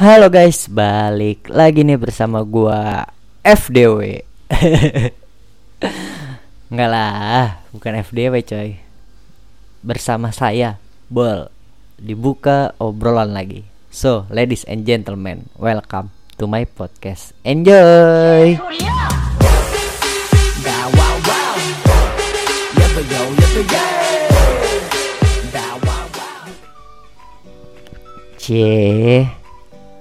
Halo 0.00 0.32
guys, 0.32 0.64
balik 0.64 1.44
lagi 1.52 1.84
nih 1.84 2.00
bersama 2.00 2.40
gua 2.40 3.04
FDW. 3.44 4.24
Enggak 6.72 6.88
lah, 6.88 7.60
bukan 7.68 8.00
FDW 8.00 8.40
coy. 8.40 8.80
Bersama 9.84 10.32
saya, 10.32 10.80
Bol. 11.12 11.52
Dibuka 12.00 12.72
obrolan 12.80 13.36
lagi. 13.36 13.68
So, 13.92 14.24
ladies 14.32 14.64
and 14.64 14.88
gentlemen, 14.88 15.52
welcome 15.60 16.08
to 16.40 16.48
my 16.48 16.64
podcast. 16.64 17.36
Enjoy. 17.44 18.56
Cie, 28.40 29.39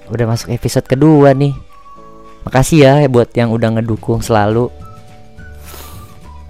udah 0.10 0.26
masuk 0.26 0.50
episode 0.54 0.86
kedua 0.86 1.34
nih. 1.38 1.54
Makasih 2.45 2.80
ya 2.81 2.94
buat 3.05 3.30
yang 3.38 3.54
udah 3.54 3.77
ngedukung 3.77 4.26
selalu. 4.26 4.73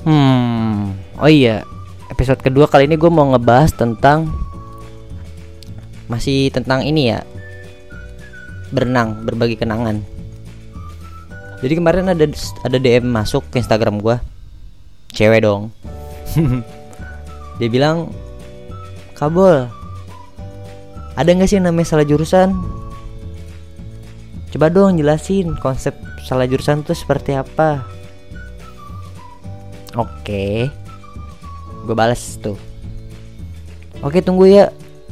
Hmm, 0.08 0.96
oh 1.20 1.28
iya, 1.28 1.68
episode 2.08 2.40
kedua 2.40 2.72
kali 2.72 2.88
ini 2.88 2.96
gue 2.96 3.12
mau 3.12 3.28
ngebahas 3.36 3.76
tentang 3.76 4.32
masih 6.08 6.50
tentang 6.56 6.88
ini 6.88 7.12
ya, 7.12 7.20
berenang, 8.72 9.28
berbagi 9.28 9.60
kenangan. 9.60 10.00
Jadi 11.60 11.74
kemarin 11.76 12.08
ada 12.16 12.26
ada 12.64 12.78
DM 12.80 13.12
masuk 13.12 13.44
ke 13.52 13.60
Instagram 13.60 14.00
gue, 14.00 14.16
cewek 15.12 15.44
dong. 15.44 15.76
Dia 17.60 17.68
bilang, 17.68 18.16
Kabul, 19.20 19.68
ada 21.20 21.28
nggak 21.28 21.52
sih 21.52 21.60
yang 21.60 21.68
namanya 21.68 21.92
salah 21.92 22.08
jurusan? 22.08 22.56
Coba 24.50 24.74
dong 24.74 24.98
jelasin 24.98 25.54
konsep 25.62 25.94
salah 26.26 26.50
jurusan 26.50 26.82
itu 26.82 26.98
seperti 26.98 27.38
apa. 27.38 27.86
Oke, 29.94 30.70
gue 31.86 31.96
balas 31.98 32.38
tuh. 32.42 32.58
Oke 34.02 34.22
tunggu 34.26 34.50
ya, 34.50 34.72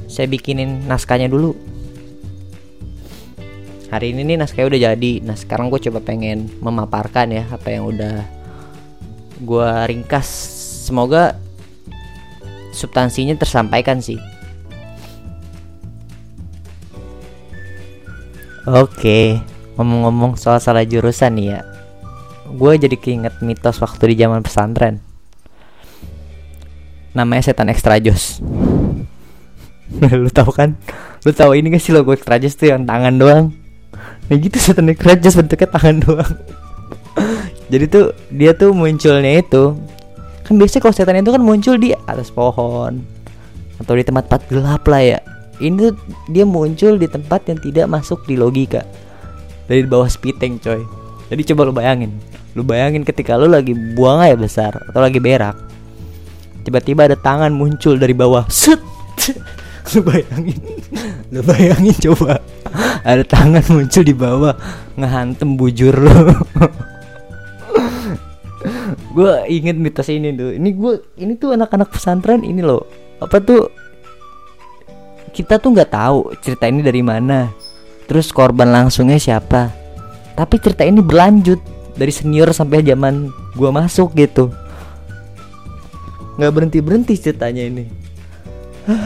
saya 0.09 0.25
bikinin 0.25 0.85
naskahnya 0.87 1.29
dulu. 1.29 1.53
Hari 3.87 4.11
ini 4.11 4.23
nih 4.33 4.37
naskahnya 4.41 4.67
udah 4.67 4.81
jadi. 4.93 5.13
Nah 5.23 5.35
sekarang 5.37 5.71
gue 5.71 5.79
coba 5.79 6.03
pengen 6.03 6.51
memaparkan 6.59 7.31
ya 7.31 7.43
apa 7.47 7.67
yang 7.71 7.87
udah 7.87 8.25
gue 9.43 9.69
ringkas. 9.91 10.27
Semoga 10.87 11.35
substansinya 12.71 13.35
tersampaikan 13.35 13.99
sih. 13.99 14.21
Oke, 18.67 19.39
ngomong-ngomong 19.79 20.35
soal 20.35 20.59
salah 20.59 20.83
jurusan 20.83 21.39
nih 21.39 21.55
ya, 21.55 21.63
gue 22.51 22.71
jadi 22.75 22.99
keinget 22.99 23.39
mitos 23.39 23.79
waktu 23.79 24.11
di 24.11 24.19
zaman 24.19 24.43
pesantren. 24.43 24.99
Namanya 27.15 27.47
setan 27.47 27.71
extra 27.71 27.95
jos. 28.03 28.43
lu 30.11 30.27
tahu 30.27 30.51
kan? 30.51 30.75
Lu 31.23 31.31
tahu 31.31 31.55
ini 31.55 31.71
gak 31.71 31.79
sih 31.79 31.95
logo 31.95 32.11
extra 32.11 32.35
jos 32.43 32.59
tuh 32.59 32.75
yang 32.75 32.83
tangan 32.83 33.15
doang? 33.15 33.55
Nah 34.27 34.35
gitu 34.35 34.59
setan 34.59 34.91
extra 34.91 35.15
jos 35.15 35.39
bentuknya 35.39 35.71
tangan 35.71 36.03
doang. 36.03 36.33
jadi 37.71 37.87
tuh 37.87 38.05
dia 38.35 38.51
tuh 38.51 38.75
munculnya 38.75 39.47
itu 39.47 39.79
kan 40.43 40.53
biasanya 40.59 40.81
kalau 40.83 40.95
setan 40.95 41.23
itu 41.23 41.31
kan 41.31 41.39
muncul 41.39 41.79
di 41.79 41.95
atas 41.95 42.35
pohon 42.35 42.99
atau 43.79 43.93
di 43.95 44.03
tempat-tempat 44.03 44.41
gelap 44.51 44.83
lah 44.91 45.03
ya 45.03 45.19
ini 45.63 45.89
tuh 45.89 45.93
dia 46.29 46.45
muncul 46.45 46.97
di 46.97 47.07
tempat 47.09 47.49
yang 47.49 47.59
tidak 47.61 47.85
masuk 47.89 48.23
di 48.29 48.37
logika. 48.37 48.85
Dari 49.67 49.83
bawah 49.83 50.07
spiteng 50.07 50.61
coy. 50.63 50.79
Jadi 51.27 51.41
coba 51.53 51.67
lu 51.67 51.73
bayangin. 51.75 52.11
Lu 52.55 52.63
bayangin 52.63 53.03
ketika 53.03 53.35
lu 53.35 53.51
lagi 53.51 53.75
buang 53.97 54.23
air 54.23 54.39
besar 54.39 54.79
atau 54.87 55.03
lagi 55.03 55.19
berak 55.19 55.67
tiba-tiba 56.67 57.07
ada 57.07 57.15
tangan 57.15 57.55
muncul 57.55 57.95
dari 57.95 58.11
bawah. 58.11 58.43
Set! 58.51 58.83
Lu 59.95 60.03
bayangin. 60.03 60.59
Lu 61.31 61.39
bayangin 61.47 61.95
coba. 62.11 62.43
Ada 63.07 63.23
tangan 63.23 63.63
muncul 63.71 64.03
di 64.03 64.11
bawah 64.11 64.51
ngehantem 64.99 65.55
bujur 65.55 65.95
lu. 65.95 66.11
Gue 69.15 69.31
inget 69.47 69.79
mitos 69.79 70.11
ini 70.11 70.35
tuh 70.35 70.51
ini 70.53 70.75
gue 70.75 70.99
ini 71.17 71.39
tuh 71.39 71.55
anak-anak 71.55 71.87
pesantren 71.87 72.43
ini 72.43 72.59
loh. 72.59 72.83
Apa 73.23 73.39
tuh 73.39 73.71
kita 75.37 75.61
tuh 75.61 75.77
nggak 75.77 75.93
tahu 75.93 76.33
cerita 76.41 76.65
ini 76.65 76.81
dari 76.81 77.05
mana. 77.05 77.53
Terus 78.09 78.33
korban 78.33 78.73
langsungnya 78.73 79.21
siapa. 79.21 79.69
Tapi 80.33 80.57
cerita 80.57 80.81
ini 80.81 80.97
berlanjut 80.97 81.61
dari 81.93 82.09
senior 82.09 82.49
sampai 82.49 82.81
zaman 82.81 83.29
gua 83.53 83.69
masuk 83.69 84.17
gitu. 84.17 84.49
Nggak 86.41 86.51
berhenti 86.57 86.79
berhenti 86.81 87.13
ceritanya 87.21 87.63
ini. 87.69 87.85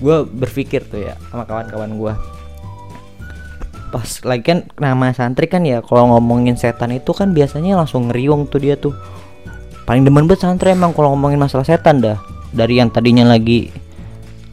Gue 0.00 0.24
berpikir 0.24 0.80
tuh 0.88 0.96
ya 0.96 1.12
sama 1.28 1.44
kawan-kawan 1.44 1.92
gue 2.00 2.14
pas 3.90 4.06
lagi 4.22 4.46
kan 4.46 4.58
nama 4.78 5.10
santri 5.10 5.50
kan 5.50 5.66
ya 5.66 5.82
kalau 5.82 6.14
ngomongin 6.14 6.54
setan 6.54 6.94
itu 6.94 7.10
kan 7.10 7.34
biasanya 7.34 7.74
langsung 7.74 8.06
ngeriung 8.08 8.46
tuh 8.46 8.62
dia 8.62 8.78
tuh. 8.78 8.94
Paling 9.84 10.06
demen 10.06 10.30
banget 10.30 10.46
santri 10.46 10.70
emang 10.72 10.94
kalau 10.94 11.12
ngomongin 11.12 11.42
masalah 11.42 11.66
setan 11.66 11.98
dah. 11.98 12.16
Dari 12.54 12.78
yang 12.78 12.88
tadinya 12.88 13.26
lagi 13.26 13.79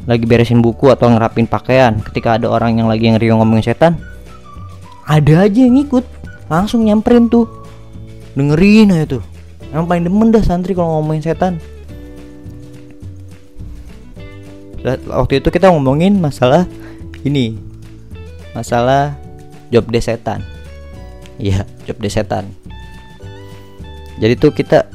lagi 0.08 0.24
beresin 0.24 0.64
buku 0.64 0.88
atau 0.88 1.12
ngerapin 1.12 1.46
pakaian 1.46 2.00
ketika 2.00 2.40
ada 2.40 2.48
orang 2.48 2.80
yang 2.80 2.88
lagi 2.88 3.12
ngeriung 3.12 3.44
ngomongin 3.44 3.76
setan 3.76 4.00
ada 5.08 5.48
aja 5.48 5.64
yang 5.64 5.80
ikut 5.80 6.04
langsung 6.52 6.84
nyamperin 6.84 7.32
tuh. 7.32 7.48
Dengerin 8.36 8.92
aja 8.92 9.18
tuh. 9.18 9.24
Yang 9.72 9.84
paling 9.88 10.04
demen 10.04 10.30
dah 10.36 10.44
santri 10.44 10.76
kalau 10.76 11.00
ngomongin 11.00 11.24
setan. 11.24 11.64
Waktu 15.08 15.44
itu 15.44 15.50
kita 15.52 15.72
ngomongin 15.72 16.20
masalah 16.20 16.68
ini 17.24 17.56
masalah 18.52 19.16
job 19.72 19.88
desk 19.88 20.12
setan. 20.12 20.44
Iya 21.40 21.64
job 21.88 21.98
desk 22.04 22.20
setan. 22.20 22.52
Jadi 24.20 24.36
tuh 24.36 24.52
kita 24.52 24.92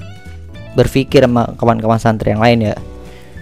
berpikir 0.77 1.25
sama 1.25 1.57
kawan-kawan 1.57 2.01
santri 2.01 2.33
yang 2.33 2.41
lain 2.41 2.73
ya 2.73 2.75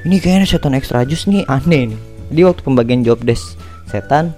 ini 0.06 0.16
kayaknya 0.20 0.46
setan 0.48 0.76
ekstra 0.76 1.04
jus 1.04 1.28
nih. 1.28 1.44
Aneh 1.48 1.94
nih. 1.94 2.00
Di 2.30 2.40
waktu 2.46 2.62
pembagian 2.62 3.02
job 3.02 3.20
desk 3.26 3.58
setan 3.90 4.30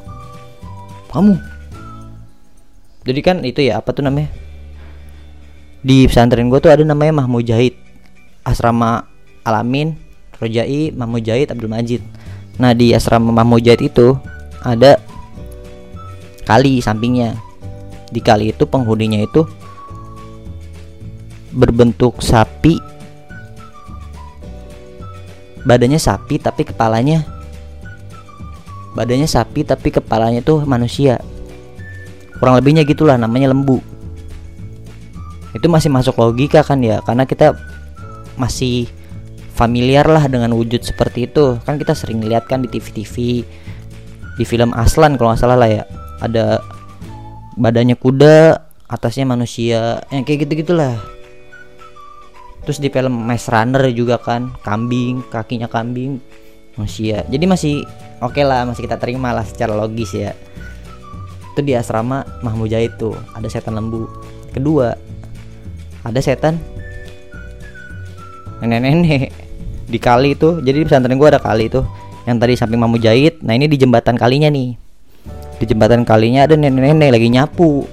kamu 1.12 1.36
jadi 3.02 3.20
kan 3.20 3.36
itu 3.42 3.66
ya 3.66 3.82
apa 3.82 3.90
tuh 3.90 4.06
namanya? 4.06 4.30
Di 5.82 6.06
pesantren 6.06 6.46
gue 6.46 6.62
tuh 6.62 6.70
ada 6.70 6.86
namanya 6.86 7.22
Mahmud 7.22 7.42
Jahid. 7.42 7.74
Asrama 8.46 9.06
Alamin 9.46 9.94
Rojai 10.38 10.90
Mahmud 10.94 11.22
Jahid 11.22 11.50
Abdul 11.50 11.70
Majid. 11.70 12.02
Nah 12.58 12.74
di 12.74 12.94
asrama 12.94 13.34
Mahmud 13.34 13.62
Jahid 13.62 13.90
itu 13.90 14.14
ada 14.62 15.02
kali 16.46 16.78
sampingnya. 16.78 17.34
Di 18.14 18.22
kali 18.22 18.54
itu 18.54 18.66
penghuninya 18.66 19.18
itu 19.18 19.42
berbentuk 21.50 22.22
sapi 22.22 22.78
badannya 25.62 25.98
sapi 25.98 26.42
tapi 26.42 26.66
kepalanya 26.66 27.22
badannya 28.92 29.28
sapi 29.28 29.64
tapi 29.64 29.88
kepalanya 29.88 30.44
tuh 30.44 30.64
manusia. 30.68 31.20
Kurang 32.36 32.58
lebihnya 32.58 32.84
gitulah 32.84 33.16
namanya 33.16 33.52
lembu. 33.52 33.80
Itu 35.52 35.68
masih 35.68 35.92
masuk 35.92 36.16
logika 36.16 36.64
kan 36.64 36.80
ya 36.80 37.00
karena 37.04 37.28
kita 37.28 37.56
masih 38.40 38.88
familiar 39.52 40.08
lah 40.08 40.24
dengan 40.28 40.52
wujud 40.56 40.80
seperti 40.84 41.28
itu. 41.28 41.56
Kan 41.64 41.76
kita 41.76 41.96
sering 41.96 42.24
lihat 42.24 42.48
kan 42.48 42.64
di 42.64 42.68
TV-TV 42.68 43.44
di 44.40 44.44
film 44.48 44.72
Aslan 44.72 45.16
kalau 45.16 45.32
nggak 45.32 45.40
salah 45.40 45.58
lah 45.60 45.70
ya. 45.70 45.84
Ada 46.22 46.60
badannya 47.56 47.96
kuda 47.96 48.60
atasnya 48.88 49.24
manusia 49.24 50.04
yang 50.12 50.24
kayak 50.24 50.44
gitu 50.48 50.64
gitulah 50.64 51.00
terus 52.62 52.78
di 52.78 52.88
film 52.88 53.26
Maze 53.26 53.50
Runner 53.50 53.90
juga 53.90 54.18
kan 54.22 54.54
kambing 54.62 55.26
kakinya 55.30 55.66
kambing 55.66 56.22
manusia 56.78 57.26
jadi 57.26 57.44
masih 57.44 57.82
oke 58.22 58.38
okay 58.38 58.44
lah 58.46 58.62
masih 58.64 58.86
kita 58.86 58.96
terima 58.96 59.34
lah 59.34 59.42
secara 59.42 59.74
logis 59.74 60.14
ya. 60.14 60.32
Itu 61.52 61.60
di 61.60 61.76
asrama 61.76 62.24
Mahmud 62.40 62.72
Jahid 62.72 62.96
tuh 62.96 63.12
ada 63.36 63.44
setan 63.50 63.76
lembu. 63.76 64.08
Kedua 64.54 64.96
ada 66.00 66.20
setan 66.22 66.56
nenek-nenek 68.62 69.34
di 69.90 69.98
kali 69.98 70.38
itu 70.38 70.62
jadi 70.62 70.80
di 70.80 70.86
pesantren 70.86 71.18
gue 71.18 71.28
ada 71.28 71.42
kali 71.42 71.68
itu 71.68 71.82
yang 72.24 72.38
tadi 72.38 72.54
samping 72.54 72.78
Mahmud 72.78 73.02
Jahid 73.02 73.42
nah 73.42 73.52
ini 73.52 73.68
di 73.68 73.76
jembatan 73.76 74.16
kalinya 74.16 74.48
nih. 74.48 74.78
Di 75.60 75.64
jembatan 75.68 76.06
kalinya 76.06 76.46
ada 76.46 76.54
nenek-nenek 76.56 77.10
lagi 77.20 77.28
nyapu. 77.28 77.84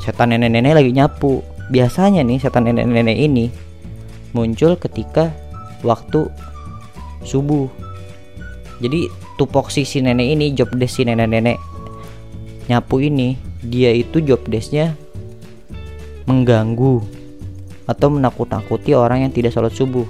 Setan 0.00 0.32
nenek-nenek 0.32 0.72
lagi 0.72 0.90
nyapu 0.94 1.55
biasanya 1.70 2.22
nih 2.22 2.38
setan 2.38 2.70
nenek-nenek 2.70 3.18
ini 3.18 3.50
muncul 4.36 4.78
ketika 4.78 5.32
waktu 5.82 6.30
subuh. 7.26 7.66
Jadi 8.78 9.08
tupoksi 9.40 9.88
si 9.88 10.04
nenek 10.04 10.36
ini 10.36 10.52
job 10.52 10.68
desk 10.76 11.00
si 11.00 11.02
nenek-nenek 11.08 11.56
nyapu 12.66 12.98
ini 12.98 13.38
dia 13.62 13.94
itu 13.94 14.22
job 14.22 14.42
desknya 14.46 14.94
mengganggu 16.26 17.02
atau 17.86 18.08
menakut-nakuti 18.10 18.92
orang 18.98 19.26
yang 19.26 19.32
tidak 19.32 19.54
sholat 19.54 19.70
subuh. 19.70 20.06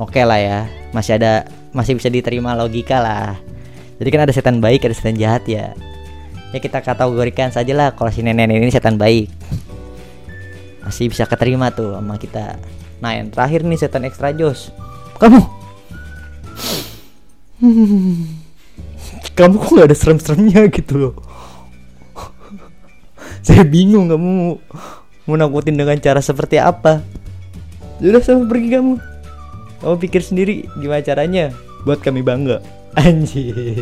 Oke 0.00 0.24
lah 0.24 0.40
ya 0.40 0.58
masih 0.90 1.20
ada 1.20 1.46
masih 1.70 1.94
bisa 1.94 2.08
diterima 2.10 2.56
logika 2.56 2.98
lah. 2.98 3.36
Jadi 4.00 4.08
kan 4.10 4.20
ada 4.26 4.32
setan 4.34 4.58
baik 4.58 4.88
ada 4.88 4.96
setan 4.96 5.14
jahat 5.14 5.46
ya 5.46 5.70
ya 6.54 6.62
kita 6.62 6.78
kategorikan 6.86 7.50
saja 7.50 7.74
lah 7.74 7.90
kalau 7.98 8.14
si 8.14 8.22
nenek 8.22 8.46
ini 8.46 8.70
setan 8.70 8.94
baik. 8.94 9.26
Masih 10.86 11.10
bisa 11.10 11.26
keterima 11.26 11.74
tuh 11.74 11.98
sama 11.98 12.14
kita. 12.14 12.62
Nah 13.02 13.18
yang 13.18 13.34
terakhir 13.34 13.66
nih 13.66 13.74
setan 13.74 14.06
extra 14.06 14.30
jos. 14.30 14.70
Kamu. 15.18 15.42
Kamu 19.34 19.54
kok 19.58 19.70
gak 19.74 19.88
ada 19.90 19.96
serem-seremnya 19.98 20.70
gitu 20.70 20.94
loh? 20.94 21.14
Saya 23.42 23.66
bingung 23.66 24.06
kamu 24.06 24.30
mau 25.26 25.34
nakutin 25.34 25.74
dengan 25.74 25.98
cara 25.98 26.22
seperti 26.22 26.62
apa. 26.62 27.02
Sudah 27.98 28.22
sama 28.22 28.46
pergi 28.46 28.78
kamu. 28.78 28.94
Kamu 29.82 29.96
pikir 29.98 30.22
sendiri 30.22 30.70
gimana 30.78 31.02
caranya 31.02 31.50
buat 31.82 31.98
kami 31.98 32.22
bangga. 32.22 32.62
Anjir 32.94 33.74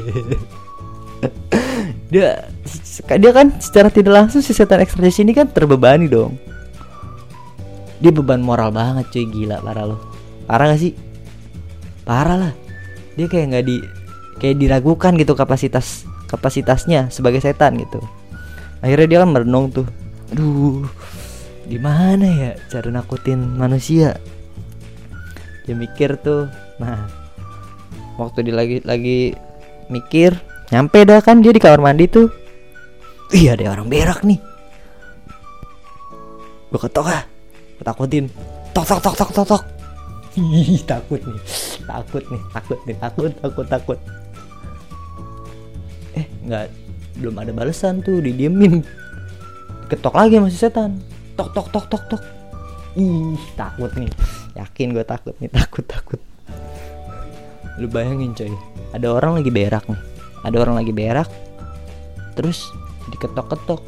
dia 2.12 2.44
dia 3.17 3.32
kan 3.32 3.56
secara 3.56 3.88
tidak 3.88 4.12
langsung 4.12 4.44
si 4.44 4.53
setan 4.53 4.85
ekstra 4.85 5.09
ini 5.09 5.32
kan 5.32 5.49
terbebani 5.49 6.12
dong. 6.12 6.37
Dia 8.05 8.12
beban 8.12 8.44
moral 8.44 8.69
banget 8.69 9.09
cuy. 9.09 9.25
Gila 9.25 9.64
parah 9.64 9.85
lo 9.88 9.97
parah 10.44 10.76
gak 10.76 10.81
sih? 10.85 10.93
Parah 12.05 12.37
lah. 12.37 12.53
Dia 13.17 13.32
kayak 13.32 13.47
nggak 13.56 13.64
di 13.64 13.76
kayak 14.37 14.61
diragukan 14.61 15.17
gitu 15.17 15.32
kapasitas 15.32 16.05
kapasitasnya 16.29 17.09
sebagai 17.09 17.41
setan 17.41 17.81
gitu. 17.81 18.05
Akhirnya 18.85 19.09
dia 19.09 19.19
kan 19.25 19.32
merenung 19.32 19.73
tuh. 19.73 19.88
Aduh 20.37 20.85
gimana 21.64 22.29
ya 22.29 22.53
cara 22.69 22.93
nakutin 22.93 23.56
manusia? 23.56 24.20
Dia 25.64 25.73
mikir 25.73 26.20
tuh 26.20 26.53
nah 26.76 27.09
waktu 28.20 28.53
dia 28.53 28.55
lagi 28.59 28.76
lagi 28.85 29.32
mikir 29.88 30.51
nyampe 30.72 31.04
dah 31.04 31.20
kan 31.20 31.44
dia 31.44 31.52
di 31.52 31.60
kamar 31.60 31.84
mandi 31.84 32.08
tuh. 32.08 32.32
Iya 33.28 33.60
ada 33.60 33.76
orang 33.76 33.92
berak 33.92 34.24
nih. 34.24 34.40
Gue 36.72 36.80
ketok 36.80 37.12
ah. 37.12 37.22
Takutin. 37.84 38.32
Tok 38.72 38.88
tok 38.88 39.00
tok 39.04 39.14
tok 39.20 39.30
tok 39.36 39.46
tok. 39.52 39.62
Ih, 40.40 40.80
takut 40.88 41.20
nih. 41.20 41.40
Takut 41.84 42.24
nih 42.32 42.42
takut 42.56 42.78
nih 42.88 42.96
takut 42.96 43.30
takut 43.36 43.66
takut. 43.69 43.98
Eh 46.16 46.24
nggak 46.48 46.72
belum 47.20 47.36
ada 47.36 47.52
balasan 47.52 48.00
tuh 48.00 48.25
didiemin. 48.25 48.80
Ketok 49.92 50.16
lagi 50.16 50.40
masih 50.40 50.56
setan. 50.56 51.04
Tok 51.36 51.52
tok 51.52 51.68
tok 51.68 51.84
tok 51.92 52.02
tok. 52.16 52.22
Ih 52.96 53.36
takut 53.60 53.92
nih. 53.92 54.08
Yakin 54.56 54.96
gue 54.96 55.04
takut 55.04 55.36
nih 55.36 55.52
takut 55.52 55.84
takut. 55.84 56.20
Lu 57.76 57.88
bayangin 57.92 58.32
coy. 58.32 58.52
Ada 58.96 59.08
orang 59.12 59.40
lagi 59.40 59.52
berak 59.52 59.84
nih 59.88 60.12
ada 60.42 60.56
orang 60.58 60.82
lagi 60.82 60.92
berak 60.94 61.30
terus 62.34 62.68
diketok-ketok. 63.12 63.80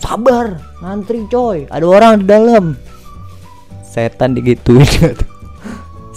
Sabar 0.00 0.60
ngantri 0.84 1.24
coy. 1.32 1.64
Ada 1.72 1.86
orang 1.88 2.12
di 2.20 2.26
dalam. 2.28 2.64
Setan 3.80 4.36
digituin. 4.36 4.84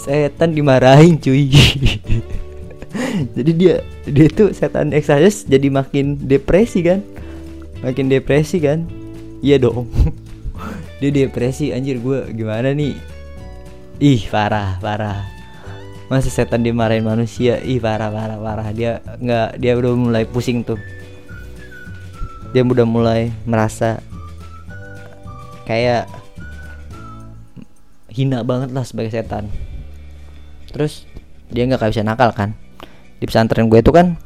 Setan 0.04 0.52
dimarahin 0.52 1.16
cuy. 1.16 1.48
Jadi 3.36 3.52
dia 3.56 3.80
dia 4.08 4.26
tuh 4.30 4.54
setan 4.54 4.94
exercise 4.96 5.44
jadi 5.44 5.68
makin 5.68 6.16
depresi 6.16 6.80
kan? 6.80 7.04
Makin 7.84 8.08
depresi 8.08 8.62
kan? 8.62 8.88
Iya 9.42 9.62
dong. 9.62 9.90
Dia 10.98 11.14
depresi 11.14 11.70
anjir 11.70 12.02
gue 12.02 12.26
gimana 12.34 12.74
nih? 12.74 12.98
Ih 14.02 14.22
parah 14.26 14.82
parah 14.82 15.37
masa 16.08 16.32
setan 16.32 16.64
dimarahin 16.64 17.04
manusia? 17.04 17.60
Ih 17.60 17.78
parah 17.78 18.08
parah 18.08 18.40
parah. 18.40 18.68
Dia 18.72 19.04
nggak 19.04 19.60
dia 19.60 19.72
udah 19.76 19.92
mulai 19.92 20.24
pusing 20.24 20.64
tuh. 20.64 20.80
Dia 22.56 22.64
udah 22.64 22.88
mulai 22.88 23.28
merasa 23.44 24.00
kayak 25.68 26.08
hina 28.08 28.40
banget 28.40 28.72
lah 28.72 28.88
sebagai 28.88 29.12
setan. 29.12 29.52
Terus 30.72 31.04
dia 31.52 31.68
nggak 31.68 31.92
bisa 31.92 32.00
nakal 32.00 32.32
kan? 32.32 32.56
Di 33.20 33.28
pesantren 33.28 33.68
gue 33.68 33.84
itu 33.84 33.92
kan 33.92 34.16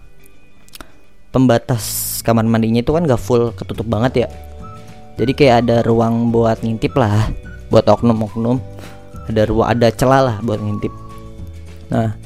pembatas 1.34 2.20
kamar 2.22 2.46
mandinya 2.46 2.84
itu 2.84 2.92
kan 2.94 3.08
gak 3.08 3.18
full 3.18 3.50
ketutup 3.56 3.88
banget 3.88 4.26
ya. 4.26 4.28
Jadi 5.18 5.32
kayak 5.34 5.66
ada 5.66 5.82
ruang 5.82 6.30
buat 6.30 6.62
ngintip 6.62 6.94
lah 6.94 7.26
buat 7.72 7.88
oknum-oknum. 7.88 8.60
Ada 9.32 9.48
ruang 9.48 9.66
ada 9.66 9.88
celah 9.90 10.20
lah 10.22 10.36
buat 10.44 10.60
ngintip 10.60 11.01
nah 11.92 12.16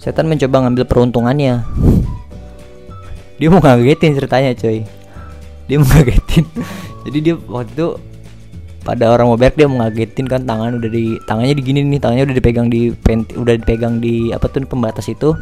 setan 0.00 0.24
mencoba 0.24 0.64
ngambil 0.64 0.84
peruntungannya. 0.88 1.60
Dia 3.38 3.48
mau 3.52 3.60
ngagetin 3.60 4.16
ceritanya 4.16 4.56
coy. 4.56 4.82
Dia 5.68 5.76
mau 5.76 5.86
ngagetin. 5.92 6.48
Jadi 7.04 7.18
dia 7.20 7.34
waktu 7.36 7.70
itu 7.76 7.88
pada 8.82 9.12
orang 9.12 9.28
mau 9.28 9.36
dia 9.36 9.68
mau 9.68 9.84
ngagetin 9.84 10.24
kan 10.24 10.48
tangan 10.48 10.80
udah 10.80 10.88
di 10.88 11.20
tangannya 11.28 11.52
digini 11.52 11.84
nih 11.84 12.00
tangannya 12.00 12.24
udah 12.32 12.36
dipegang 12.40 12.66
di 12.72 12.88
penti, 12.96 13.36
udah 13.36 13.54
dipegang 13.60 14.00
di 14.00 14.32
apa 14.32 14.48
tuh 14.48 14.64
pembatas 14.64 15.04
itu. 15.12 15.36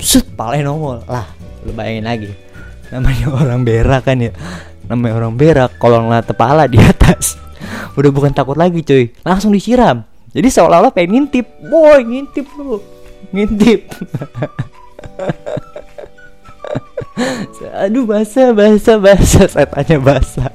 Set 0.00 0.24
paling 0.32 0.64
nongol. 0.64 1.04
Lah 1.04 1.28
lu 1.68 1.76
bayangin 1.76 2.08
lagi. 2.08 2.30
Namanya 2.88 3.26
orang 3.36 3.60
berak 3.60 4.02
kan 4.08 4.16
ya. 4.16 4.32
Namanya 4.88 5.14
orang 5.20 5.34
berak 5.36 5.76
kalau 5.76 6.08
ngeliat 6.08 6.24
kepala 6.24 6.64
di 6.64 6.80
atas 6.80 7.36
udah 7.98 8.10
bukan 8.12 8.32
takut 8.32 8.54
lagi 8.54 8.80
cuy 8.84 9.10
langsung 9.24 9.50
disiram 9.50 10.04
jadi 10.36 10.52
seolah-olah 10.52 10.92
pengen 10.92 11.24
ngintip. 11.24 11.48
Boy 11.64 12.04
ngintip 12.04 12.44
lu. 12.60 12.84
Ngintip. 13.32 13.88
Aduh 17.72 18.04
basah 18.04 18.52
basah 18.52 19.00
basah. 19.00 19.48
Saya 19.48 19.64
tanya 19.64 19.96
basah. 19.96 20.52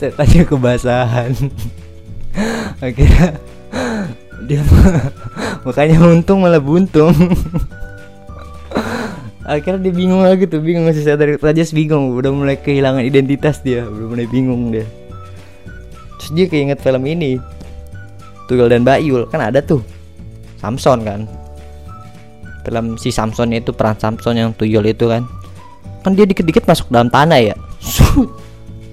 Saya 0.00 0.10
tanya 0.16 0.42
kebasahan. 0.48 1.32
Akhirnya 2.80 3.36
dia 4.48 4.64
makanya 5.64 6.00
untung 6.08 6.44
malah 6.44 6.60
buntung 6.60 7.12
akhirnya 9.46 9.78
dia 9.88 9.94
bingung 9.94 10.26
lagi 10.26 10.50
tuh 10.50 10.58
bingung 10.58 10.90
sih 10.90 11.06
saya 11.06 11.14
dari 11.14 11.38
tadi 11.38 11.62
bingung 11.70 12.18
udah 12.18 12.34
mulai 12.34 12.58
kehilangan 12.58 13.06
identitas 13.06 13.62
dia 13.62 13.86
udah 13.86 14.06
mulai 14.10 14.26
bingung 14.26 14.74
dia. 14.74 14.82
Terus 16.18 16.30
dia 16.34 16.46
keinget 16.50 16.82
film 16.82 17.06
ini 17.06 17.38
Tuyul 18.50 18.66
dan 18.66 18.82
Bayul 18.82 19.30
kan 19.30 19.38
ada 19.38 19.62
tuh 19.62 19.86
Samson 20.58 21.06
kan. 21.06 21.30
Film 22.66 22.98
si 22.98 23.14
Samson 23.14 23.54
itu 23.54 23.70
peran 23.70 23.94
Samson 23.94 24.34
yang 24.34 24.50
Tuyul 24.50 24.82
itu 24.90 25.06
kan. 25.06 25.22
Kan 26.02 26.18
dia 26.18 26.26
dikit-dikit 26.26 26.66
masuk 26.66 26.90
dalam 26.90 27.06
tanah 27.06 27.38
ya. 27.38 27.54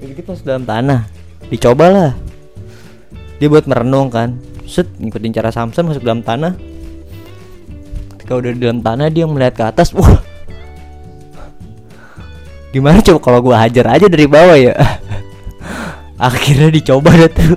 Dikit 0.05 0.29
masuk 0.29 0.45
dalam 0.45 0.69
tanah. 0.69 1.09
Dicobalah 1.49 2.13
dia 3.41 3.49
buat 3.49 3.65
merenung 3.65 4.13
kan. 4.13 4.37
Set 4.69 4.85
ngikutin 5.01 5.33
cara 5.33 5.49
Samson 5.49 5.89
masuk 5.89 6.05
dalam 6.05 6.21
tanah. 6.21 6.53
Ketika 8.13 8.37
udah 8.37 8.53
di 8.53 8.61
dalam 8.61 8.85
tanah 8.85 9.09
dia 9.09 9.25
melihat 9.25 9.57
ke 9.57 9.63
atas. 9.65 9.89
Wah 9.97 10.32
gimana 12.73 13.05
coba 13.05 13.19
kalau 13.21 13.39
gua 13.45 13.61
hajar 13.61 13.85
aja 13.85 14.09
dari 14.09 14.25
bawah 14.25 14.57
ya? 14.57 14.73
Akhirnya 16.17 16.73
dicoba 16.73 17.13
deh 17.13 17.29
tuh. 17.29 17.53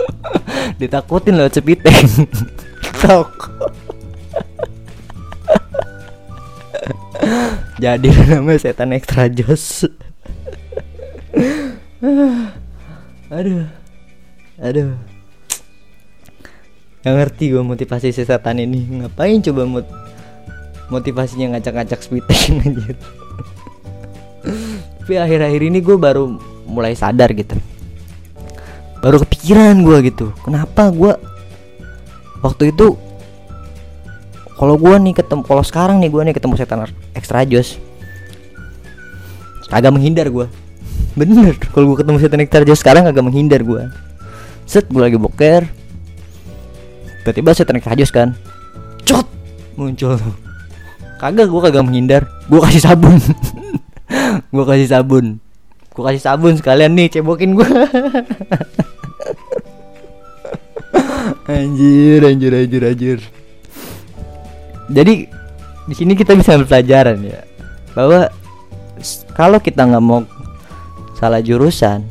Ditakutin 0.80 1.36
lewat 1.36 1.60
cepiteng 1.60 2.24
tok. 3.04 3.52
Jadi 7.80 8.08
namanya 8.28 8.60
setan 8.60 8.96
ekstra 8.96 9.28
jos. 9.28 9.84
Aduh. 13.28 13.68
Aduh. 14.60 14.96
Gak 17.00 17.16
ngerti 17.16 17.52
gue 17.52 17.64
motivasi 17.64 18.12
si 18.12 18.24
setan 18.24 18.60
ini. 18.60 19.04
Ngapain 19.04 19.40
coba 19.40 19.64
mot 19.64 19.86
motivasinya 20.92 21.56
ngacak-ngacak 21.56 22.00
speeding 22.02 22.60
aja 22.66 22.92
Tapi 24.42 25.14
akhir-akhir 25.16 25.60
ini 25.60 25.78
gue 25.80 25.96
baru 25.96 26.38
mulai 26.68 26.94
sadar 26.94 27.32
gitu. 27.36 27.56
Baru 29.00 29.16
kepikiran 29.24 29.80
gue 29.80 30.12
gitu 30.12 30.28
Kenapa 30.44 30.92
gue 30.92 31.16
Waktu 32.44 32.68
itu 32.68 33.00
kalau 34.60 34.76
gue 34.76 34.92
nih 34.92 35.16
ketemu 35.16 35.40
kalau 35.40 35.64
sekarang 35.64 36.04
nih 36.04 36.12
gue 36.12 36.20
nih 36.20 36.34
ketemu 36.36 36.52
setan 36.60 36.84
ekstra 37.16 37.48
jos 37.48 37.80
agak 39.72 39.88
menghindar 39.88 40.28
gue 40.28 40.44
bener 41.16 41.56
kalau 41.72 41.88
gue 41.88 42.04
ketemu 42.04 42.16
setan 42.20 42.38
naik 42.44 42.52
tarjo 42.52 42.76
sekarang 42.76 43.08
agak 43.08 43.24
menghindar 43.24 43.64
gue 43.64 43.88
set 44.70 44.86
gue 44.86 45.02
lagi 45.02 45.18
boker. 45.18 45.66
Tiba-tiba 47.26 47.50
setan 47.58 47.74
naik 47.74 47.90
tarjo 47.90 48.06
kan 48.14 48.38
cot 49.02 49.26
muncul. 49.74 50.14
Kagak 51.18 51.50
gue 51.50 51.60
kagak 51.66 51.82
menghindar. 51.82 52.22
Gue 52.46 52.62
kasih 52.62 52.86
sabun 52.86 53.18
gue 54.54 54.64
kasih 54.66 54.90
sabun. 54.90 55.38
Gue 55.90 56.02
kasih 56.06 56.22
sabun 56.22 56.54
sekalian 56.58 56.94
nih 56.94 57.10
cebokin 57.18 57.54
gue 57.54 57.66
anjir 61.50 62.22
anjir 62.26 62.52
anjir 62.54 62.82
anjir. 62.82 63.20
Jadi 64.90 65.28
di 65.86 65.94
sini 65.94 66.14
kita 66.14 66.34
bisa 66.38 66.54
ambil 66.54 66.68
pelajaran 66.70 67.18
ya 67.22 67.42
bahwa 67.94 68.30
kalau 69.34 69.58
kita 69.58 69.86
nggak 69.86 70.04
mau 70.04 70.22
salah 71.18 71.42
jurusan 71.42 72.06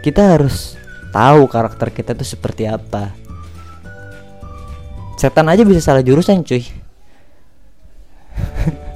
kita 0.00 0.36
harus 0.36 0.80
tahu 1.12 1.44
karakter 1.44 1.92
kita 1.92 2.16
tuh 2.16 2.24
seperti 2.24 2.64
apa. 2.64 3.12
Setan 5.20 5.52
aja 5.52 5.60
bisa 5.68 5.84
salah 5.84 6.00
jurusan 6.00 6.40
cuy 6.40 6.64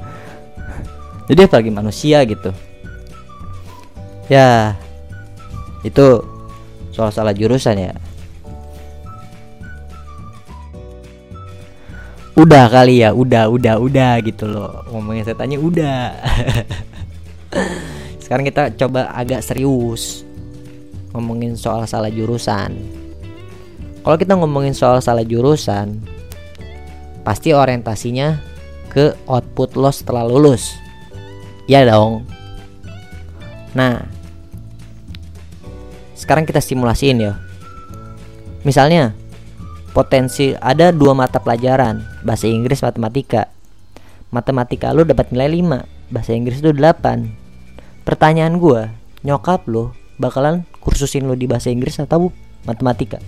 jadi 1.24 1.48
apalagi 1.48 1.72
manusia 1.72 2.20
gitu. 2.28 2.52
Ya 4.28 4.76
itu 5.84 6.20
soal 6.92 7.12
salah 7.12 7.32
jurusan 7.32 7.80
ya. 7.80 7.94
Udah 12.34 12.66
kali 12.68 13.00
ya 13.00 13.14
udah 13.14 13.48
udah 13.48 13.80
udah 13.80 14.12
gitu 14.20 14.44
loh. 14.44 14.84
Ngomongin 14.92 15.24
setannya 15.24 15.56
udah. 15.56 16.12
Sekarang 18.22 18.44
kita 18.44 18.74
coba 18.76 19.08
agak 19.16 19.40
serius. 19.40 20.28
Ngomongin 21.14 21.54
soal 21.56 21.86
salah 21.88 22.10
jurusan. 22.10 22.74
Kalau 24.04 24.16
kita 24.20 24.36
ngomongin 24.36 24.76
soal 24.76 25.00
salah 25.00 25.24
jurusan 25.24 26.04
pasti 27.24 27.56
orientasinya 27.56 28.36
ke 28.92 29.16
output 29.24 29.80
lo 29.80 29.88
setelah 29.88 30.28
lulus 30.28 30.83
ya 31.64 31.84
dong. 31.88 32.24
Nah 33.72 34.04
sekarang 36.16 36.48
kita 36.48 36.60
simulasiin 36.60 37.20
ya. 37.20 37.32
Misalnya 38.64 39.12
potensi 39.92 40.56
ada 40.56 40.88
dua 40.88 41.12
mata 41.12 41.36
pelajaran 41.36 42.00
bahasa 42.24 42.48
Inggris 42.48 42.80
matematika. 42.80 43.52
Matematika 44.32 44.90
lu 44.90 45.06
dapat 45.06 45.30
nilai 45.30 45.62
5 45.62 46.10
bahasa 46.10 46.34
Inggris 46.34 46.58
itu 46.58 46.74
8 46.74 48.02
pertanyaan 48.02 48.58
gua 48.58 48.90
nyokap 49.22 49.62
lo 49.70 49.94
bakalan 50.18 50.66
kursusin 50.82 51.30
lo 51.30 51.38
di 51.38 51.46
bahasa 51.46 51.70
Inggris 51.70 52.02
atau 52.02 52.34
matematika? 52.66 53.22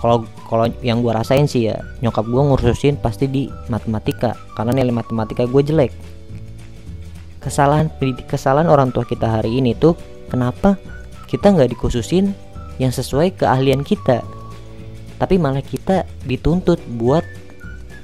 Kalau 0.00 0.24
kalau 0.48 0.72
yang 0.80 1.04
gua 1.04 1.20
rasain 1.20 1.44
sih 1.44 1.68
ya 1.68 1.76
nyokap 2.00 2.24
gua 2.24 2.48
ngursusin 2.48 2.96
pasti 2.96 3.28
di 3.28 3.52
matematika 3.68 4.32
karena 4.56 4.72
nilai 4.72 4.96
matematika 4.96 5.44
gue 5.44 5.60
jelek 5.60 5.92
kesalahan 7.46 7.86
kesalahan 8.26 8.66
orang 8.66 8.90
tua 8.90 9.06
kita 9.06 9.30
hari 9.30 9.62
ini 9.62 9.78
tuh 9.78 9.94
kenapa 10.26 10.74
kita 11.30 11.54
nggak 11.54 11.78
dikhususin 11.78 12.34
yang 12.82 12.90
sesuai 12.90 13.38
keahlian 13.38 13.86
kita 13.86 14.26
tapi 15.16 15.40
malah 15.40 15.64
kita 15.64 16.04
dituntut 16.28 16.80
buat 16.96 17.24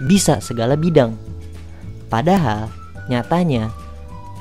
bisa 0.02 0.40
segala 0.40 0.74
bidang. 0.74 1.14
Padahal 2.08 2.68
nyatanya 3.08 3.72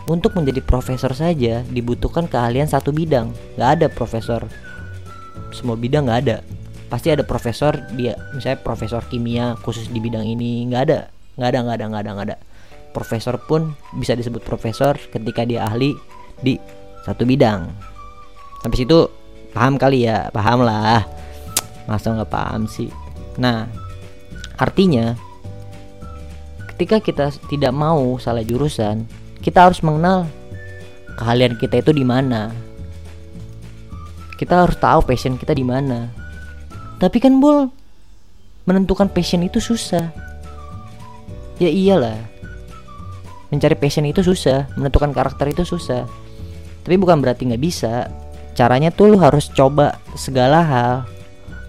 untuk 0.09 0.35
menjadi 0.35 0.59
profesor 0.63 1.11
saja 1.13 1.63
dibutuhkan 1.67 2.27
keahlian 2.27 2.67
satu 2.67 2.91
bidang. 2.91 3.31
Gak 3.55 3.79
ada 3.79 3.87
profesor 3.91 4.47
semua 5.51 5.75
bidang 5.75 6.07
gak 6.07 6.19
ada. 6.27 6.37
Pasti 6.91 7.07
ada 7.07 7.23
profesor 7.23 7.75
dia 7.95 8.19
misalnya 8.35 8.59
profesor 8.59 8.99
kimia 9.07 9.55
khusus 9.63 9.87
di 9.87 9.99
bidang 10.03 10.27
ini 10.27 10.67
nggak 10.67 10.81
ada, 10.91 11.07
nggak 11.39 11.49
ada, 11.55 11.59
nggak 11.63 11.75
ada, 11.79 11.85
nggak 11.87 12.01
ada, 12.03 12.11
nggak 12.11 12.27
ada. 12.27 12.37
Profesor 12.91 13.39
pun 13.39 13.71
bisa 13.95 14.15
disebut 14.15 14.43
profesor 14.43 14.99
ketika 14.99 15.47
dia 15.47 15.63
ahli 15.63 15.95
di 16.43 16.59
satu 17.07 17.23
bidang. 17.23 17.71
Sampai 18.61 18.77
situ 18.77 19.07
paham 19.55 19.79
kali 19.79 20.05
ya, 20.05 20.27
paham 20.35 20.67
lah. 20.67 21.07
Masa 21.87 22.13
nggak 22.13 22.31
paham 22.31 22.67
sih? 22.67 22.91
Nah 23.39 23.65
artinya 24.59 25.15
ketika 26.75 27.01
kita 27.01 27.25
tidak 27.49 27.73
mau 27.73 28.19
salah 28.21 28.45
jurusan 28.45 29.07
kita 29.41 29.65
harus 29.65 29.81
mengenal 29.81 30.29
keahlian 31.17 31.57
kita 31.57 31.81
itu 31.81 31.91
di 31.91 32.05
mana. 32.05 32.53
Kita 34.37 34.65
harus 34.65 34.77
tahu 34.77 35.05
passion 35.05 35.37
kita 35.37 35.53
di 35.53 35.61
mana. 35.61 36.09
Tapi 36.97 37.17
kan 37.21 37.37
bol 37.37 37.69
menentukan 38.65 39.09
passion 39.09 39.45
itu 39.45 39.57
susah. 39.61 40.13
Ya 41.61 41.69
iyalah 41.69 42.17
mencari 43.51 43.75
passion 43.75 44.07
itu 44.07 44.23
susah 44.23 44.71
menentukan 44.79 45.11
karakter 45.11 45.51
itu 45.51 45.67
susah. 45.67 46.07
Tapi 46.81 46.95
bukan 46.97 47.21
berarti 47.21 47.45
nggak 47.45 47.61
bisa. 47.61 48.09
Caranya 48.57 48.89
tuh 48.89 49.13
lu 49.13 49.17
harus 49.19 49.51
coba 49.51 49.99
segala 50.17 50.63
hal. 50.63 50.93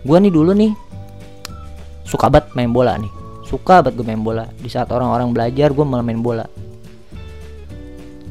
Gue 0.07 0.19
nih 0.19 0.33
dulu 0.33 0.55
nih 0.57 0.73
suka 2.07 2.31
banget 2.31 2.55
main 2.55 2.71
bola 2.71 2.97
nih. 2.97 3.13
Suka 3.45 3.83
banget 3.85 4.01
gue 4.01 4.07
main 4.07 4.23
bola. 4.23 4.49
Di 4.57 4.71
saat 4.71 4.89
orang-orang 4.89 5.35
belajar 5.35 5.75
gue 5.75 5.85
malah 5.85 6.07
main 6.07 6.23
bola. 6.23 6.47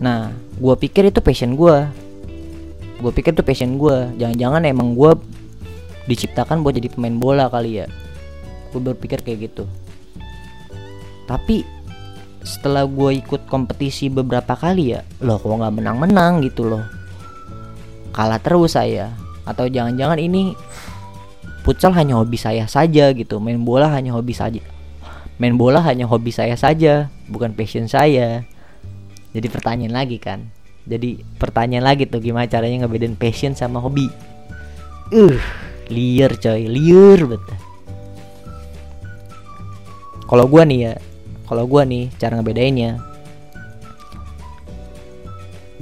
Nah 0.02 0.34
gue 0.58 0.76
pikir 0.80 1.12
itu 1.12 1.22
passion 1.22 1.54
gue 1.54 1.78
gue 3.02 3.10
pikir 3.10 3.34
itu 3.34 3.42
passion 3.42 3.82
gue 3.82 4.14
jangan-jangan 4.22 4.62
emang 4.70 4.94
gue 4.94 5.18
diciptakan 6.06 6.62
buat 6.62 6.78
jadi 6.78 6.90
pemain 6.90 7.18
bola 7.20 7.46
kali 7.52 7.84
ya. 7.84 7.88
Gue 8.74 8.82
berpikir 8.82 9.22
kayak 9.22 9.52
gitu. 9.52 9.64
Tapi 11.30 11.81
setelah 12.42 12.84
gue 12.90 13.22
ikut 13.22 13.46
kompetisi 13.46 14.10
beberapa 14.10 14.58
kali 14.58 14.98
ya 14.98 15.02
loh 15.22 15.38
kok 15.38 15.50
nggak 15.50 15.76
menang-menang 15.82 16.42
gitu 16.46 16.68
loh. 16.68 16.84
Kalah 18.12 18.42
terus 18.44 18.76
saya. 18.76 19.14
Atau 19.48 19.72
jangan-jangan 19.72 20.20
ini 20.20 20.54
futsal 21.64 21.96
hanya 21.96 22.20
hobi 22.20 22.36
saya 22.36 22.68
saja 22.68 23.14
gitu. 23.16 23.40
Main 23.40 23.64
bola 23.64 23.88
hanya 23.94 24.12
hobi 24.14 24.36
saja. 24.36 24.62
Main 25.40 25.58
bola 25.58 25.82
hanya 25.82 26.06
hobi 26.06 26.30
saya 26.30 26.54
saja 26.60 27.10
bukan 27.32 27.56
passion 27.56 27.88
saya. 27.88 28.44
Jadi 29.32 29.48
pertanyaan 29.48 29.96
lagi 29.96 30.20
kan. 30.20 30.52
Jadi 30.84 31.24
pertanyaan 31.40 31.86
lagi 31.88 32.10
tuh 32.10 32.20
gimana 32.20 32.50
caranya 32.50 32.84
ngebedain 32.84 33.16
passion 33.16 33.56
sama 33.56 33.80
hobi? 33.80 34.10
Uh 35.14 35.40
liar 35.92 36.32
coy 36.40 36.72
liar 36.72 37.20
betul 37.28 37.60
kalau 40.26 40.48
gua 40.48 40.64
nih 40.64 40.80
ya 40.88 40.94
kalau 41.52 41.68
gua 41.68 41.84
nih 41.84 42.08
cara 42.16 42.40
ngebedainnya 42.40 42.96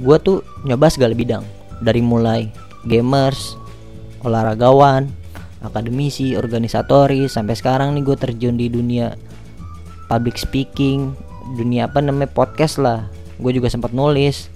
gua 0.02 0.18
tuh 0.18 0.42
nyoba 0.66 0.90
segala 0.90 1.14
bidang 1.14 1.46
dari 1.78 2.02
mulai 2.02 2.50
gamers 2.82 3.54
olahragawan 4.26 5.20
akademisi, 5.60 6.36
organisatoris 6.36 7.36
sampai 7.36 7.54
sekarang 7.56 7.92
nih 7.96 8.02
gue 8.04 8.16
terjun 8.16 8.56
di 8.56 8.72
dunia 8.72 9.16
public 10.08 10.40
speaking, 10.40 11.12
dunia 11.56 11.86
apa 11.86 12.00
namanya 12.00 12.32
podcast 12.32 12.80
lah. 12.80 13.06
Gue 13.40 13.56
juga 13.56 13.72
sempat 13.72 13.92
nulis. 13.92 14.48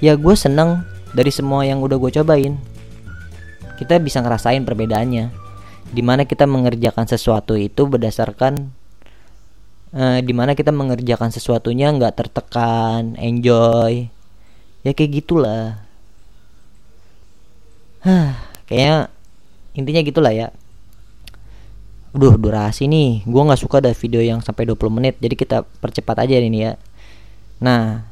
Ya 0.00 0.16
gue 0.16 0.34
seneng 0.36 0.84
dari 1.12 1.28
semua 1.28 1.64
yang 1.64 1.84
udah 1.84 2.00
gue 2.00 2.10
cobain. 2.20 2.56
Kita 3.76 4.00
bisa 4.00 4.20
ngerasain 4.20 4.64
perbedaannya. 4.64 5.32
Di 5.90 6.02
mana 6.04 6.24
kita 6.24 6.44
mengerjakan 6.44 7.08
sesuatu 7.08 7.56
itu 7.56 7.88
berdasarkan 7.88 8.72
eh, 9.94 10.18
di 10.22 10.32
mana 10.34 10.54
kita 10.54 10.70
mengerjakan 10.70 11.30
sesuatunya 11.34 11.90
nggak 11.94 12.14
tertekan, 12.16 13.18
enjoy, 13.18 14.06
ya 14.86 14.90
kayak 14.94 15.22
gitulah. 15.22 15.84
Hah, 18.00 18.32
kayaknya 18.64 19.12
intinya 19.76 20.00
gitulah 20.00 20.32
ya. 20.32 20.48
Duh 22.10 22.34
durasi 22.34 22.90
nih. 22.90 23.22
Gue 23.22 23.42
gak 23.46 23.60
suka 23.60 23.78
ada 23.78 23.94
video 23.94 24.18
yang 24.18 24.42
sampai 24.42 24.66
20 24.66 24.90
menit 24.90 25.14
Jadi 25.22 25.38
kita 25.38 25.62
percepat 25.62 26.26
aja 26.26 26.42
ini 26.42 26.58
ya. 26.66 26.74
Nah 27.62 28.02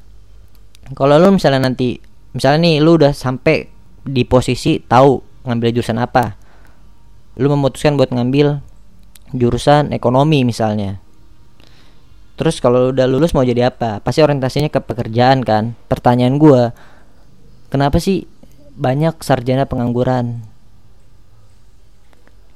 Kalau 0.95 1.19
lu 1.19 1.35
misalnya 1.35 1.67
nanti 1.67 1.99
Misalnya 2.31 2.63
nih 2.63 2.77
lu 2.79 2.95
udah 2.95 3.11
sampai 3.11 3.67
Di 4.07 4.23
posisi 4.23 4.79
tahu 4.79 5.19
ngambil 5.51 5.75
jurusan 5.75 5.99
apa 5.99 6.39
Lu 7.43 7.51
memutuskan 7.51 7.99
buat 7.99 8.15
ngambil 8.15 8.63
Jurusan 9.35 9.91
ekonomi 9.91 10.47
misalnya 10.47 11.03
Terus 12.38 12.62
kalau 12.62 12.95
udah 12.95 13.11
lulus 13.11 13.35
mau 13.35 13.42
jadi 13.42 13.75
apa? 13.75 13.99
Pasti 13.99 14.23
orientasinya 14.23 14.71
ke 14.71 14.78
pekerjaan 14.78 15.42
kan? 15.42 15.75
Pertanyaan 15.90 16.38
gue 16.38 16.71
Kenapa 17.68 18.00
sih 18.00 18.25
banyak 18.80 19.21
sarjana 19.21 19.68
pengangguran? 19.68 20.40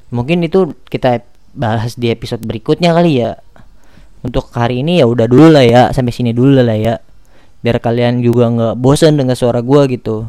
Mungkin 0.08 0.44
itu 0.44 0.72
kita 0.88 1.24
bahas 1.52 1.96
di 2.00 2.08
episode 2.08 2.40
berikutnya 2.44 2.96
kali 2.96 3.20
ya. 3.20 3.36
Untuk 4.24 4.48
hari 4.56 4.80
ini 4.80 5.02
ya 5.02 5.06
udah 5.08 5.28
dulu 5.28 5.52
lah 5.52 5.64
ya 5.64 5.82
sampai 5.92 6.16
sini 6.16 6.32
dulu 6.32 6.64
lah 6.64 6.76
ya. 6.76 6.94
Biar 7.60 7.76
kalian 7.76 8.24
juga 8.24 8.48
nggak 8.48 8.74
bosan 8.80 9.20
dengan 9.20 9.36
suara 9.36 9.60
gue 9.60 9.82
gitu. 9.92 10.24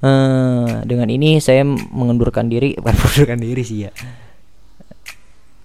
Eh 0.00 0.72
dengan 0.88 1.12
ini 1.12 1.36
saya 1.44 1.60
mengundurkan 1.68 2.48
diri. 2.48 2.72
Bukan 2.80 2.96
mengundurkan 2.96 3.40
diri 3.44 3.62
sih 3.66 3.84
ya 3.84 3.92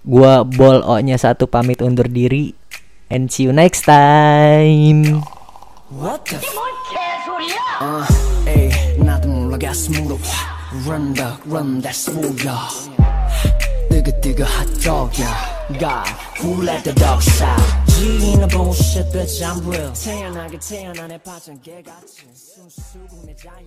gua 0.05 0.41
bol 0.43 0.81
o 0.81 0.97
nya 0.99 1.17
satu 1.17 1.45
pamit 1.45 1.81
undur 1.81 2.09
diri 2.09 2.53
and 3.09 3.29
see 3.29 3.45
you 3.45 3.53
next 3.53 3.85
time 3.85 5.21
What 5.91 6.23
the 6.25 6.37
f- 6.39 6.55
uh, 7.81 8.05
에이 8.47 8.97
나도 9.03 9.27
몰라 9.27 9.57
가슴으로 9.57 10.17
확 10.23 10.61
Run 10.87 11.13
the 11.13 11.27
run 11.45 11.81
that's 11.81 12.07
뭐야 12.09 12.57
뜨거뜨거 13.89 14.43
핫도그야 14.45 15.77
God 15.79 16.09
who 16.39 16.63
let 16.63 16.83
the 16.83 16.95
dogs 16.95 17.43
out 17.43 17.59
지리는 17.91 18.47
bullshit 18.47 19.11
bitch 19.11 19.43
I'm 19.43 19.59
real 19.67 19.91
태어나게 19.93 20.57
태어난 20.59 21.11
애 21.11 21.17
파전 21.17 21.61
개같이 21.61 22.23
숨 22.33 22.69
쉬고 22.69 23.21
내 23.27 23.35
자유 23.35 23.51